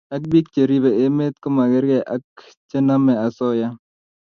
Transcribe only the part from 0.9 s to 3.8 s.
emet komakerkei ak chenamei osoya